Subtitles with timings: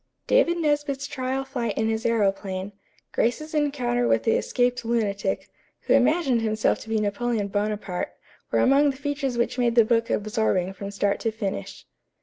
[0.25, 2.71] David Nesbit's trial flight in his aëroplane,
[3.11, 5.47] Grace's encounter with the escaped lunatic,
[5.81, 8.11] who imagined himself to be Napoleon Bonaparte,
[8.49, 11.85] were among the features which made the book absorbing from start to finish.